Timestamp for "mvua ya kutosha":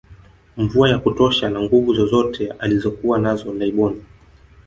0.57-1.49